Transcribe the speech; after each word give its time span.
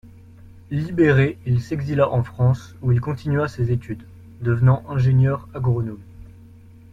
Libéré, 0.71 1.37
il 1.45 1.61
s'exila 1.61 2.09
en 2.09 2.23
France 2.23 2.73
où 2.81 2.91
il 2.91 2.99
continua 2.99 3.47
ses 3.47 3.71
études, 3.71 4.01
devenant 4.39 4.83
ingénieur 4.89 5.47
agronome. 5.53 5.99